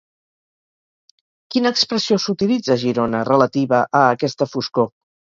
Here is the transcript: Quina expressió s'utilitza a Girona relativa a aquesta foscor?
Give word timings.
Quina 1.55 1.71
expressió 1.77 2.17
s'utilitza 2.23 2.73
a 2.75 2.77
Girona 2.83 3.19
relativa 3.27 3.83
a 3.99 4.01
aquesta 4.15 4.49
foscor? 4.55 4.89